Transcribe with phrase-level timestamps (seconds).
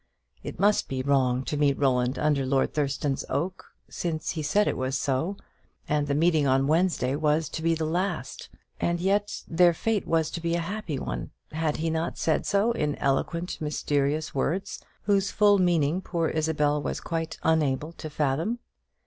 [0.41, 4.75] It must be wrong to meet Roland under Lord Thurston's oak, since he said it
[4.75, 5.37] was so;
[5.87, 10.31] and the meeting on Wednesday was to be the last; and yet their fate was
[10.31, 15.29] to be a happy one; had he not said so, in eloquently mysterious words, whose
[15.29, 18.57] full meaning poor Isabel was quite unable to fathom?